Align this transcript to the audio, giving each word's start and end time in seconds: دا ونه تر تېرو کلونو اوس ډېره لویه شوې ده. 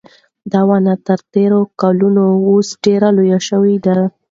دا 0.51 0.61
ونه 0.69 0.93
تر 1.07 1.19
تېرو 1.33 1.59
کلونو 1.81 2.25
اوس 2.49 2.67
ډېره 2.83 3.09
لویه 3.17 3.39
شوې 3.49 3.75
ده. 3.85 3.95